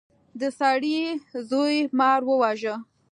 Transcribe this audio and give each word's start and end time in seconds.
د 0.39 0.41
سړي 0.59 0.99
زوی 1.49 1.75
مار 1.97 2.21
وواژه. 2.25 2.75